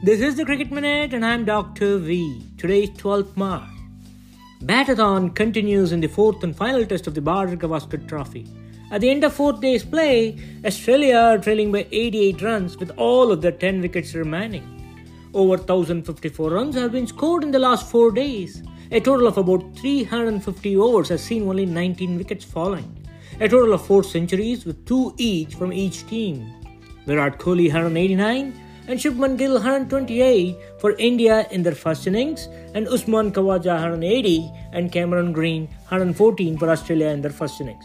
This 0.00 0.20
is 0.20 0.36
the 0.36 0.44
Cricket 0.44 0.70
Minute 0.70 1.12
and 1.12 1.26
I'm 1.26 1.44
Dr. 1.44 1.98
V. 1.98 2.40
Today 2.56 2.84
is 2.84 2.90
12th 2.90 3.36
March. 3.36 3.68
Batathon 4.62 5.34
continues 5.34 5.90
in 5.90 5.98
the 5.98 6.06
fourth 6.06 6.44
and 6.44 6.54
final 6.54 6.86
test 6.86 7.08
of 7.08 7.14
the 7.14 7.20
Border 7.20 7.56
Gavaskar 7.56 8.06
Trophy. 8.06 8.46
At 8.92 9.00
the 9.00 9.10
end 9.10 9.24
of 9.24 9.32
fourth 9.32 9.60
day's 9.60 9.84
play, 9.84 10.38
Australia 10.64 11.16
are 11.16 11.38
trailing 11.38 11.72
by 11.72 11.88
88 11.90 12.42
runs 12.42 12.76
with 12.76 12.92
all 12.96 13.32
of 13.32 13.42
their 13.42 13.50
10 13.50 13.80
wickets 13.80 14.14
remaining. 14.14 14.62
Over 15.34 15.56
1054 15.56 16.48
runs 16.48 16.76
have 16.76 16.92
been 16.92 17.08
scored 17.08 17.42
in 17.42 17.50
the 17.50 17.58
last 17.58 17.90
four 17.90 18.12
days. 18.12 18.62
A 18.92 19.00
total 19.00 19.26
of 19.26 19.36
about 19.36 19.76
350 19.78 20.76
overs 20.76 21.08
has 21.08 21.24
seen 21.24 21.48
only 21.48 21.66
19 21.66 22.16
wickets 22.16 22.44
falling. 22.44 23.04
A 23.40 23.48
total 23.48 23.74
of 23.74 23.84
4 23.84 24.04
centuries 24.04 24.64
with 24.64 24.86
2 24.86 25.14
each 25.18 25.56
from 25.56 25.72
each 25.72 26.06
team. 26.06 26.54
Virat 27.04 27.40
Kohli 27.40 27.66
189 27.66 28.67
and 28.88 28.98
Shubman 28.98 29.36
Gill 29.36 29.52
128 29.52 30.56
for 30.80 30.92
India 30.92 31.46
in 31.50 31.62
their 31.62 31.74
first 31.74 32.06
innings, 32.06 32.48
and 32.74 32.88
Usman 32.88 33.30
Khawaja 33.30 33.74
180 33.74 34.50
and 34.72 34.90
Cameron 34.90 35.32
Green 35.32 35.66
114 35.88 36.56
for 36.58 36.70
Australia 36.70 37.08
in 37.08 37.20
their 37.20 37.30
first 37.30 37.60
innings. 37.60 37.84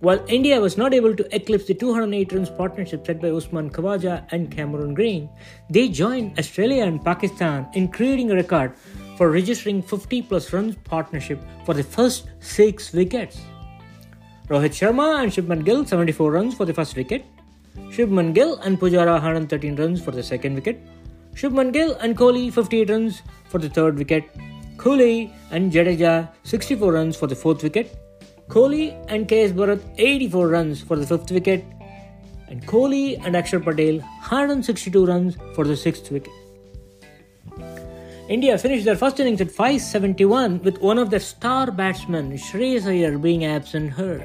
While 0.00 0.24
India 0.28 0.60
was 0.60 0.76
not 0.78 0.94
able 0.94 1.16
to 1.16 1.34
eclipse 1.34 1.64
the 1.64 1.74
208 1.74 2.32
runs 2.32 2.50
partnership 2.50 3.04
set 3.04 3.20
by 3.20 3.30
Usman 3.30 3.70
Khawaja 3.70 4.26
and 4.30 4.48
Cameron 4.48 4.94
Green, 4.94 5.28
they 5.70 5.88
joined 5.88 6.38
Australia 6.38 6.84
and 6.84 7.04
Pakistan 7.04 7.66
in 7.72 7.88
creating 7.88 8.30
a 8.30 8.36
record 8.36 8.74
for 9.16 9.30
registering 9.30 9.82
50 9.82 10.22
plus 10.22 10.52
runs 10.52 10.76
partnership 10.84 11.42
for 11.64 11.74
the 11.74 11.82
first 11.82 12.28
six 12.38 12.92
wickets. 12.92 13.40
Rohit 14.48 14.76
Sharma 14.78 15.22
and 15.22 15.32
Shubman 15.32 15.64
Gill 15.64 15.84
74 15.84 16.30
runs 16.30 16.54
for 16.54 16.64
the 16.64 16.72
first 16.72 16.94
wicket, 16.94 17.26
Shubman 17.90 18.34
Gill 18.34 18.56
and 18.58 18.78
Pujara 18.78 19.12
113 19.12 19.76
runs 19.76 20.02
for 20.02 20.10
the 20.10 20.22
second 20.22 20.54
wicket. 20.54 20.80
Shubman 21.34 21.72
Gill 21.72 21.94
and 21.96 22.16
Kohli 22.16 22.52
58 22.52 22.90
runs 22.90 23.22
for 23.48 23.58
the 23.58 23.68
third 23.68 23.96
wicket. 23.96 24.24
Kohli 24.76 25.32
and 25.50 25.72
Jadeja 25.72 26.28
64 26.44 26.92
runs 26.92 27.16
for 27.16 27.26
the 27.26 27.34
fourth 27.36 27.62
wicket. 27.62 27.98
Kohli 28.48 28.96
and 29.08 29.26
KS 29.26 29.52
Bharat 29.52 29.82
84 29.98 30.48
runs 30.48 30.82
for 30.82 30.96
the 30.96 31.06
fifth 31.06 31.30
wicket. 31.30 31.64
And 32.48 32.66
Kohli 32.66 33.24
and 33.24 33.34
Akshar 33.34 33.62
Patel 33.62 33.98
162 33.98 35.06
runs 35.06 35.36
for 35.54 35.64
the 35.64 35.76
sixth 35.76 36.10
wicket. 36.10 36.32
India 38.28 38.58
finished 38.58 38.84
their 38.84 38.96
first 38.96 39.18
innings 39.20 39.40
at 39.40 39.50
571 39.50 40.62
with 40.62 40.78
one 40.80 40.98
of 40.98 41.10
their 41.10 41.20
star 41.20 41.70
batsmen, 41.70 42.32
Shreyas 42.32 42.86
Iyer, 42.86 43.16
being 43.16 43.44
absent 43.44 43.92
hurt. 43.92 44.22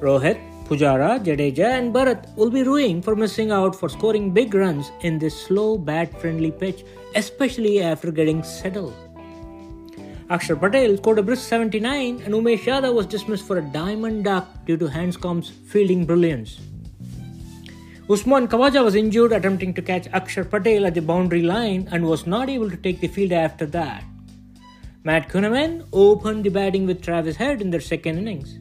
Rohit 0.00 0.51
Pujara, 0.72 1.22
Jadeja, 1.22 1.66
and 1.78 1.92
Bharat 1.92 2.34
will 2.34 2.48
be 2.48 2.62
ruing 2.62 3.02
for 3.02 3.14
missing 3.14 3.50
out 3.52 3.76
for 3.76 3.90
scoring 3.90 4.30
big 4.30 4.54
runs 4.54 4.90
in 5.02 5.18
this 5.18 5.38
slow, 5.38 5.76
bat 5.76 6.18
friendly 6.18 6.50
pitch, 6.50 6.82
especially 7.14 7.82
after 7.82 8.10
getting 8.10 8.42
settled. 8.42 8.94
Akshar 10.30 10.58
Patel 10.58 10.96
scored 10.96 11.18
a 11.18 11.22
brisk 11.22 11.46
79 11.46 12.22
and 12.24 12.32
Umesh 12.32 12.60
Yadav 12.60 12.94
was 12.94 13.04
dismissed 13.04 13.46
for 13.46 13.58
a 13.58 13.60
diamond 13.60 14.24
duck 14.24 14.48
due 14.64 14.78
to 14.78 14.88
Handscomb's 14.88 15.50
fielding 15.50 16.06
brilliance. 16.06 16.58
Usman 18.08 18.48
Khawaja 18.48 18.82
was 18.82 18.94
injured 18.94 19.32
attempting 19.32 19.74
to 19.74 19.82
catch 19.82 20.10
Akshar 20.12 20.48
Patel 20.48 20.86
at 20.86 20.94
the 20.94 21.02
boundary 21.02 21.42
line 21.42 21.86
and 21.92 22.06
was 22.06 22.26
not 22.26 22.48
able 22.48 22.70
to 22.70 22.78
take 22.78 23.00
the 23.00 23.08
field 23.08 23.32
after 23.32 23.66
that. 23.66 24.04
Matt 25.04 25.28
Kuhnemann 25.28 25.86
opened 25.92 26.44
the 26.44 26.48
batting 26.48 26.86
with 26.86 27.02
Travis 27.02 27.36
Head 27.36 27.60
in 27.60 27.68
their 27.68 27.80
second 27.80 28.16
innings. 28.16 28.58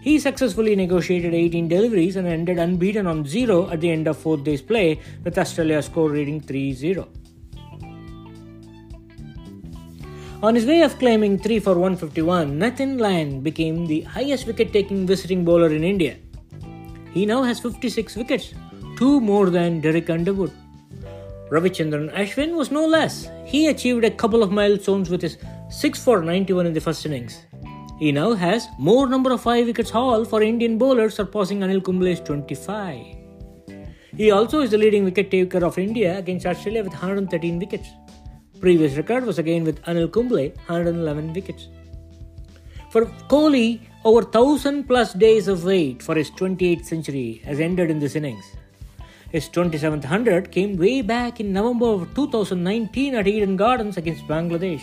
He 0.00 0.18
successfully 0.18 0.76
negotiated 0.76 1.34
18 1.34 1.68
deliveries 1.68 2.16
and 2.16 2.26
ended 2.26 2.58
unbeaten 2.58 3.06
on 3.06 3.26
0 3.26 3.70
at 3.70 3.80
the 3.80 3.90
end 3.90 4.06
of 4.06 4.16
fourth 4.16 4.44
day's 4.44 4.62
play 4.62 5.00
with 5.24 5.38
Australia's 5.38 5.86
score 5.86 6.10
reading 6.10 6.40
3 6.40 6.72
0. 6.72 7.08
On 10.40 10.54
his 10.54 10.66
way 10.66 10.82
of 10.82 10.96
claiming 11.00 11.36
3 11.36 11.58
for 11.58 11.74
151, 11.74 12.56
Nathan 12.56 12.96
Lyon 12.98 13.40
became 13.40 13.86
the 13.86 14.02
highest 14.02 14.46
wicket 14.46 14.72
taking 14.72 15.04
visiting 15.04 15.44
bowler 15.44 15.74
in 15.74 15.82
India. 15.82 16.16
He 17.12 17.26
now 17.26 17.42
has 17.42 17.58
56 17.58 18.14
wickets, 18.14 18.54
two 18.96 19.20
more 19.20 19.50
than 19.50 19.80
Derek 19.80 20.08
Underwood. 20.10 20.52
Ravichandran 21.50 22.14
Ashwin 22.14 22.54
was 22.54 22.70
no 22.70 22.86
less. 22.86 23.28
He 23.46 23.66
achieved 23.66 24.04
a 24.04 24.12
couple 24.12 24.44
of 24.44 24.52
milestones 24.52 25.10
with 25.10 25.22
his 25.22 25.38
6 25.70 26.04
for 26.04 26.22
91 26.22 26.66
in 26.66 26.72
the 26.72 26.80
first 26.80 27.04
innings. 27.04 27.47
He 27.98 28.12
now 28.12 28.34
has 28.34 28.68
more 28.78 29.08
number 29.08 29.32
of 29.32 29.40
5 29.40 29.66
wickets 29.66 29.90
haul 29.90 30.24
for 30.24 30.40
Indian 30.40 30.78
bowlers 30.78 31.16
surpassing 31.16 31.60
Anil 31.60 31.82
Kumble's 31.82 32.20
25. 32.20 33.16
He 34.16 34.30
also 34.30 34.60
is 34.60 34.70
the 34.70 34.78
leading 34.78 35.04
wicket 35.04 35.32
taker 35.32 35.64
of 35.64 35.78
India 35.78 36.16
against 36.16 36.46
Australia 36.46 36.84
with 36.84 36.92
113 36.92 37.58
wickets. 37.58 37.88
Previous 38.60 38.96
record 38.96 39.24
was 39.24 39.40
again 39.40 39.64
with 39.64 39.82
Anil 39.82 40.12
Kumble, 40.12 40.48
111 40.66 41.32
wickets. 41.32 41.66
For 42.90 43.06
Kohli, 43.28 43.80
over 44.04 44.22
1000 44.22 44.84
plus 44.84 45.12
days 45.12 45.48
of 45.48 45.64
wait 45.64 46.00
for 46.00 46.14
his 46.14 46.30
28th 46.30 46.84
century 46.84 47.42
has 47.44 47.58
ended 47.58 47.90
in 47.90 47.98
this 47.98 48.14
innings. 48.14 48.44
His 49.32 49.48
27th 49.48 50.04
100 50.04 50.52
came 50.52 50.76
way 50.76 51.02
back 51.02 51.40
in 51.40 51.52
November 51.52 51.86
of 51.86 52.14
2019 52.14 53.16
at 53.16 53.26
Eden 53.26 53.56
Gardens 53.56 53.96
against 53.96 54.26
Bangladesh. 54.28 54.82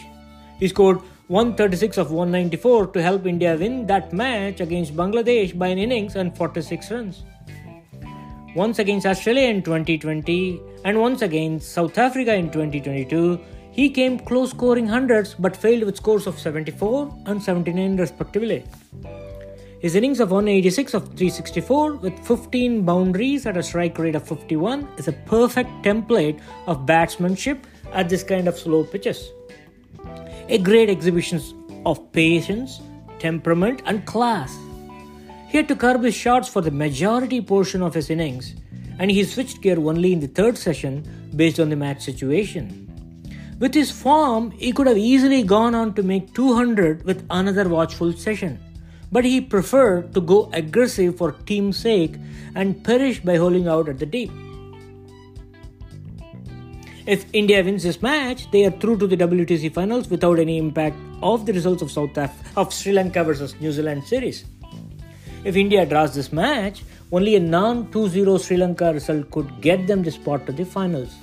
He 0.59 0.67
scored 0.67 0.99
136 1.27 1.97
of 1.97 2.11
194 2.11 2.85
to 2.93 3.01
help 3.01 3.25
India 3.25 3.57
win 3.57 3.87
that 3.87 4.13
match 4.13 4.59
against 4.59 4.95
Bangladesh 4.95 5.57
by 5.57 5.69
an 5.69 5.79
innings 5.79 6.15
and 6.15 6.37
46 6.37 6.91
runs. 6.91 7.23
Once 8.55 8.77
against 8.77 9.07
Australia 9.07 9.47
in 9.47 9.63
2020 9.63 10.61
and 10.83 11.01
once 11.01 11.23
against 11.23 11.71
South 11.71 11.97
Africa 11.97 12.35
in 12.35 12.51
2022, 12.51 13.39
he 13.71 13.89
came 13.89 14.19
close 14.19 14.51
scoring 14.51 14.85
hundreds 14.85 15.33
but 15.33 15.57
failed 15.57 15.81
with 15.85 15.97
scores 15.97 16.27
of 16.27 16.37
74 16.37 17.11
and 17.25 17.41
79 17.41 17.97
respectively. 17.97 18.63
His 19.79 19.95
innings 19.95 20.19
of 20.19 20.29
186 20.29 20.93
of 20.93 21.05
364 21.05 21.95
with 21.95 22.19
15 22.19 22.83
boundaries 22.83 23.47
at 23.47 23.57
a 23.57 23.63
strike 23.63 23.97
rate 23.97 24.15
of 24.15 24.27
51 24.27 24.87
is 24.99 25.07
a 25.07 25.13
perfect 25.13 25.71
template 25.81 26.39
of 26.67 26.85
batsmanship 26.85 27.65
at 27.93 28.09
this 28.09 28.21
kind 28.21 28.47
of 28.47 28.59
slow 28.59 28.83
pitches 28.83 29.31
a 30.47 30.59
great 30.59 30.89
exhibition 30.89 31.41
of 31.85 32.11
patience, 32.11 32.79
temperament, 33.19 33.81
and 33.85 34.05
class. 34.05 34.55
He 35.49 35.57
had 35.57 35.67
to 35.69 35.75
curb 35.75 36.03
his 36.03 36.13
shots 36.13 36.47
for 36.47 36.61
the 36.61 36.71
majority 36.71 37.41
portion 37.41 37.81
of 37.81 37.95
his 37.95 38.09
innings, 38.09 38.53
and 38.99 39.09
he 39.09 39.23
switched 39.23 39.61
gear 39.61 39.79
only 39.79 40.13
in 40.13 40.19
the 40.19 40.27
third 40.27 40.57
session 40.57 41.03
based 41.35 41.59
on 41.59 41.69
the 41.69 41.75
match 41.75 42.03
situation. 42.03 42.81
With 43.59 43.73
his 43.73 43.89
form, 43.89 44.51
he 44.51 44.71
could 44.71 44.85
have 44.85 44.97
easily 44.97 45.41
gone 45.41 45.73
on 45.73 45.93
to 45.95 46.03
make 46.03 46.33
200 46.35 47.05
with 47.05 47.25
another 47.31 47.67
watchful 47.67 48.13
session, 48.13 48.59
but 49.11 49.25
he 49.25 49.41
preferred 49.41 50.13
to 50.13 50.21
go 50.21 50.49
aggressive 50.53 51.17
for 51.17 51.31
team's 51.31 51.77
sake 51.77 52.15
and 52.53 52.83
perish 52.83 53.19
by 53.19 53.37
holding 53.37 53.67
out 53.67 53.89
at 53.89 53.97
the 53.97 54.05
deep. 54.05 54.31
If 57.07 57.27
India 57.33 57.63
wins 57.63 57.83
this 57.83 58.01
match, 58.01 58.49
they 58.49 58.65
are 58.65 58.71
through 58.71 58.97
to 58.97 59.05
the 59.05 59.15
WTC 59.15 59.71
finals 59.71 60.09
without 60.09 60.39
any 60.39 60.57
impact 60.57 60.95
of 61.21 61.45
the 61.45 61.53
results 61.53 61.83
of 61.83 61.91
South 61.91 62.17
Af- 62.17 62.57
of 62.57 62.73
Sri 62.73 62.93
Lanka 62.93 63.23
versus 63.23 63.53
New 63.61 63.71
Zealand 63.71 64.03
series. 64.05 64.45
If 65.43 65.55
India 65.55 65.85
draws 65.85 66.15
this 66.15 66.33
match, 66.33 66.83
only 67.11 67.35
a 67.35 67.39
non 67.39 67.91
2-0 67.91 68.43
Sri 68.43 68.57
Lanka 68.57 68.91
result 68.91 69.29
could 69.29 69.61
get 69.61 69.85
them 69.85 70.01
the 70.01 70.09
spot 70.09 70.47
to 70.47 70.51
the 70.51 70.65
finals. 70.65 71.13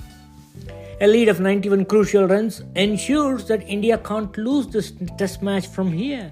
A 1.01 1.07
lead 1.07 1.27
of 1.27 1.41
91 1.41 1.83
crucial 1.83 2.29
runs 2.29 2.61
ensures 2.77 3.45
that 3.49 3.67
India 3.67 3.97
can't 3.97 4.37
lose 4.37 4.67
this 4.67 4.93
test 5.17 5.43
match 5.43 5.67
from 5.67 5.91
here. 5.91 6.31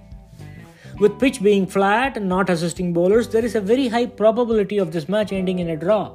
With 0.98 1.20
pitch 1.20 1.44
being 1.44 1.68
flat 1.68 2.16
and 2.16 2.30
not 2.30 2.50
assisting 2.50 2.94
bowlers, 2.94 3.28
there 3.28 3.44
is 3.44 3.56
a 3.56 3.60
very 3.60 3.90
high 3.90 4.06
probability 4.06 4.78
of 4.78 4.94
this 4.94 5.10
match 5.10 5.34
ending 5.34 5.60
in 5.60 5.72
a 5.72 5.76
draw. 5.76 6.14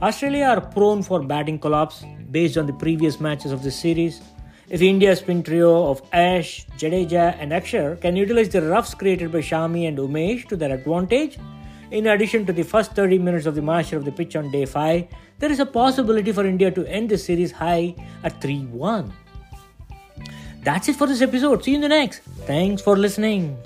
Australia 0.00 0.46
are 0.46 0.60
prone 0.62 1.02
for 1.02 1.22
batting 1.22 1.58
collapse 1.58 2.02
based 2.32 2.56
on 2.56 2.66
the 2.66 2.72
previous 2.72 3.20
matches 3.20 3.52
of 3.52 3.62
the 3.62 3.70
series. 3.70 4.20
If 4.68 4.82
India's 4.82 5.20
spin 5.20 5.42
trio 5.42 5.90
of 5.90 6.02
Ash, 6.12 6.66
Jadeja, 6.78 7.36
and 7.38 7.52
Akshar 7.52 8.00
can 8.00 8.16
utilize 8.16 8.48
the 8.48 8.62
roughs 8.62 8.94
created 8.94 9.30
by 9.30 9.38
Shami 9.40 9.86
and 9.86 9.98
Umesh 9.98 10.48
to 10.48 10.56
their 10.56 10.74
advantage, 10.74 11.38
in 11.90 12.06
addition 12.06 12.46
to 12.46 12.52
the 12.54 12.62
first 12.62 12.94
30 12.96 13.18
minutes 13.18 13.44
of 13.44 13.54
the 13.54 13.60
master 13.60 13.98
of 13.98 14.06
the 14.06 14.12
pitch 14.12 14.34
on 14.34 14.50
day 14.50 14.64
5, 14.64 15.06
there 15.38 15.52
is 15.52 15.60
a 15.60 15.66
possibility 15.66 16.32
for 16.32 16.46
India 16.46 16.70
to 16.70 16.86
end 16.86 17.10
the 17.10 17.18
series 17.18 17.52
high 17.52 17.94
at 18.24 18.40
3 18.40 18.64
1. 18.64 19.12
That's 20.62 20.88
it 20.88 20.96
for 20.96 21.06
this 21.06 21.20
episode. 21.20 21.64
See 21.64 21.72
you 21.72 21.76
in 21.76 21.80
the 21.82 21.88
next. 21.88 22.20
Thanks 22.46 22.80
for 22.80 22.96
listening. 22.96 23.58